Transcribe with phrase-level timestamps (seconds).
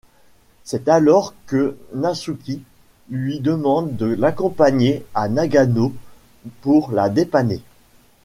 [0.63, 2.63] C'est alors que Natsuki
[3.11, 5.93] lui demande de l'accompagner à Nagano
[6.61, 7.61] pour la dépanner.